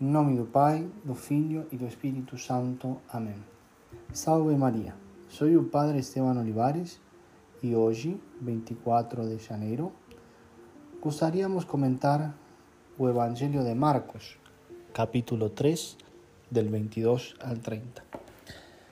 [0.00, 3.00] Em nome do Pai, do Filho e do Espírito Santo.
[3.08, 3.36] Amém.
[4.12, 4.92] Salve Maria.
[5.28, 7.00] Sou o Padre Esteban Olivares
[7.62, 9.92] e hoje, 24 de janeiro,
[11.00, 12.36] gostaríamos comentar
[12.98, 14.36] o Evangelho de Marcos,
[14.92, 15.96] capítulo 3,
[16.50, 18.02] del 22 al 30.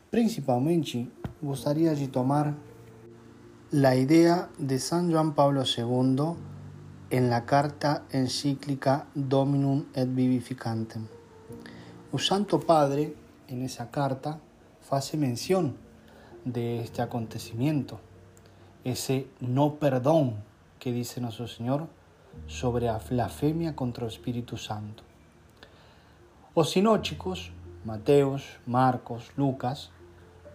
[0.08, 1.10] Principalmente,
[1.42, 2.54] gostaria de tomar
[3.72, 6.51] la idea de San Juan Pablo II
[7.12, 11.06] en la carta encíclica Dominum et Vivificantem.
[12.10, 13.14] El Santo Padre,
[13.48, 14.40] en esa carta,
[14.90, 15.76] hace mención
[16.46, 18.00] de este acontecimiento,
[18.82, 20.36] ese no perdón
[20.78, 21.86] que dice nuestro Señor
[22.46, 25.02] sobre la blasfemia contra el Espíritu Santo.
[26.54, 27.52] Os sinóchicos,
[27.84, 29.90] Mateos, Marcos, Lucas,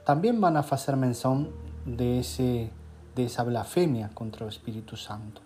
[0.08, 1.52] también van a hacer mención
[1.86, 2.72] de ese
[3.16, 5.42] de esa blasfemia contra el Espíritu Santo.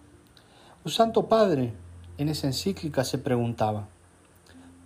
[0.83, 1.73] El Santo Padre
[2.17, 3.87] en esa encíclica se preguntaba,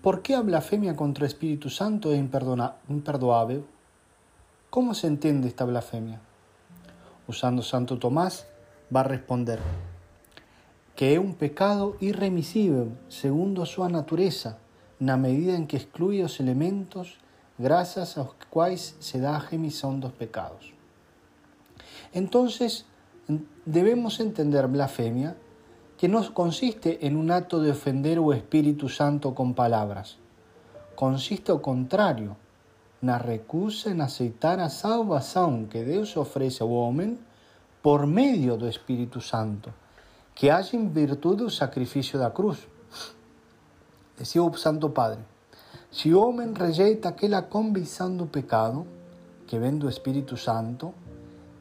[0.01, 3.63] ¿por qué la blasfemia contra Espíritu Santo es imperdoable?
[4.69, 6.19] ¿Cómo se entiende esta blasfemia?
[7.29, 8.45] Usando Santo Tomás,
[8.93, 9.59] va a responder
[10.97, 14.57] que es un pecado irremisible segundo su naturaleza,
[14.99, 17.19] la medida en que excluye los elementos
[17.57, 20.73] gracias a los cuales se da a dos pecados.
[22.11, 22.85] Entonces,
[23.65, 25.37] debemos entender blasfemia
[25.97, 30.17] que no consiste en un acto de ofender o Espíritu Santo con palabras.
[30.95, 32.37] Consiste al contrario,
[33.01, 37.17] na recusa en aceitar a salvación que Dios ofrece al hombre
[37.81, 39.69] por medio del Espíritu Santo,
[40.33, 42.67] que hace en virtud del sacrificio de la cruz.
[44.17, 45.19] Decía el Santo Padre,
[45.91, 48.85] si el hombre rejeita aquella convicción del pecado,
[49.47, 50.93] que ven do Espíritu Santo,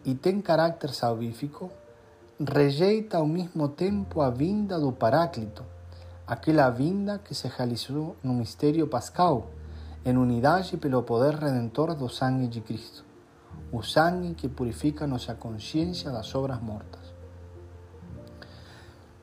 [0.05, 1.71] e tem caráter salvífico,
[2.41, 5.65] rejeita ao mesmo tempo a vinda do Paráclito,
[6.27, 9.51] aquela vinda que se realizou no mistério pascal,
[10.05, 13.05] em unidade pelo poder redentor do sangue de Cristo,
[13.71, 17.15] o sangue que purifica nossa consciência das obras mortas.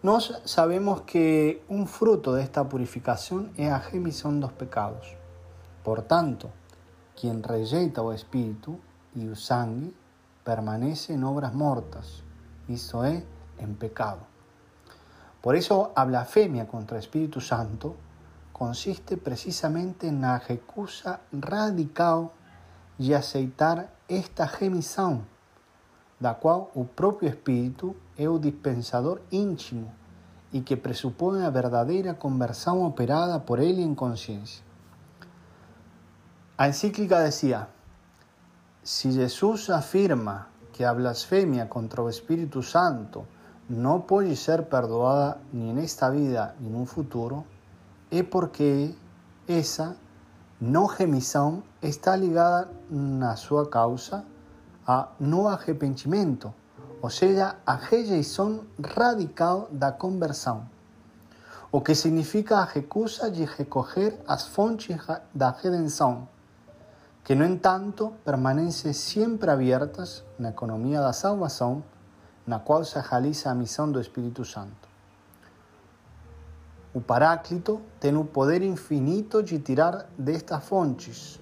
[0.01, 5.15] Nós sabemos que um fruto desta purificação é a remissão dos pecados.
[5.83, 6.49] Portanto,
[7.13, 8.79] quem rejeita o Espírito
[9.13, 9.93] e o sangue
[10.43, 12.23] permanece en obras mortas,
[12.67, 13.23] esto es,
[13.59, 14.19] en pecado.
[15.41, 17.95] Por eso la blasfemia contra el Espíritu Santo
[18.53, 22.29] consiste precisamente en la recusa radical
[22.99, 25.25] y aceitar esta gemisión,
[26.19, 29.91] da cual el propio Espíritu es el dispensador íntimo
[30.51, 34.63] y que presupone la verdadera conversión operada por él en conciencia.
[36.59, 37.69] La encíclica decía,
[38.83, 43.25] si Jesús afirma que la blasfemia contra el Espíritu Santo
[43.69, 47.45] no puede ser perdonada ni en esta vida ni en un futuro,
[48.09, 48.93] es porque
[49.47, 49.95] esa
[50.59, 52.69] no gemisión está ligada
[53.23, 54.25] a su causa
[54.85, 56.53] a no arrepentimiento,
[57.01, 60.69] o sea, a rejeição radical da conversión,
[61.71, 64.97] o que significa a recusa de recoger as fontes
[65.33, 66.27] da redenção
[67.23, 71.83] que no entanto permanecen siempre abiertas la economía de la salvación,
[72.47, 74.87] la cual se realiza la misión del Espíritu Santo.
[76.93, 81.39] El Paráclito tiene un poder infinito de tirar de estas fontes.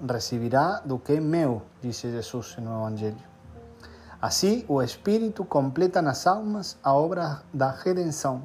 [0.00, 3.30] Recibirá do que es meu, dice Jesús en el Evangelio.
[4.20, 8.44] Así, o Espíritu completa las almas a obra da redención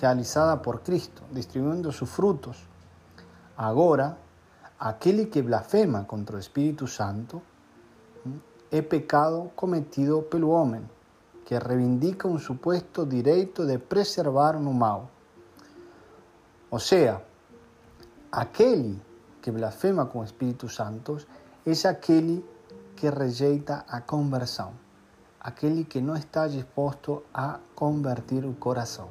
[0.00, 2.73] realizada por Cristo, distribuyendo sus frutos
[3.56, 4.18] Agora,
[4.78, 7.40] aquele que blasfema contra o Espírito Santo
[8.70, 10.82] é pecado cometido pelo homem,
[11.44, 15.08] que reivindica um suposto direito de preservar no mal.
[16.68, 17.22] Ou seja,
[18.32, 19.00] aquele
[19.40, 21.18] que blasfema com o Espírito Santo
[21.64, 22.44] é aquele
[22.96, 24.72] que rejeita a conversão,
[25.38, 29.10] aquele que não está disposto a convertir o coração.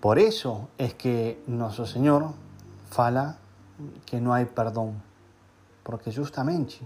[0.00, 2.32] Por isso é que nosso Senhor
[2.90, 3.38] fala
[4.04, 5.02] que no hay perdón,
[5.82, 6.76] porque justamente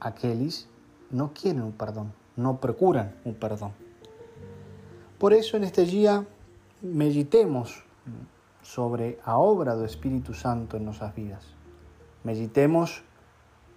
[0.00, 0.66] aquellos
[1.10, 3.72] no quieren un perdón, no procuran un perdón.
[5.18, 6.26] Por eso en este día
[6.80, 7.84] meditemos
[8.62, 11.44] sobre la obra del Espíritu Santo en nuestras vidas.
[12.24, 13.02] Meditemos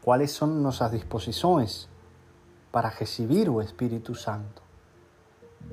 [0.02, 1.88] cuáles son nuestras disposiciones
[2.72, 4.62] para recibir el Espíritu Santo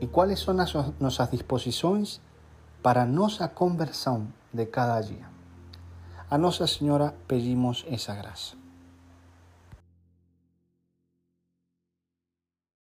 [0.00, 0.56] y cuáles son
[1.00, 2.20] nuestras disposiciones
[2.82, 5.28] para nuestra conversión de cada día.
[6.30, 8.56] A Nossa Senhora pedimos essa graça.